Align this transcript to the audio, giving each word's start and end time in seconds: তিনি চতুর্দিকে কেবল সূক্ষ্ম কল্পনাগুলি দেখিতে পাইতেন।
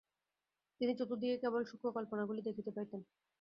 তিনি 0.81 0.93
চতুর্দিকে 0.99 1.35
কেবল 1.43 1.61
সূক্ষ্ম 1.69 1.87
কল্পনাগুলি 1.97 2.41
দেখিতে 2.47 2.71
পাইতেন। 2.75 3.01